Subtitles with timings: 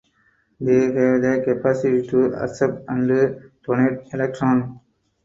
[0.59, 3.07] They have the capacity to accept and
[3.63, 4.79] donate electrons.